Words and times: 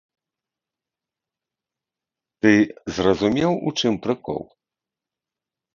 Ты 2.41 2.53
зразумеў, 2.97 3.51
у 3.67 3.79
чым 3.79 3.93
прыкол? 4.09 4.41